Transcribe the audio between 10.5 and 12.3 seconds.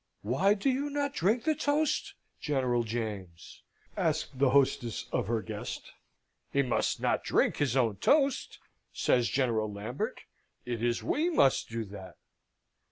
"it is we must do that!"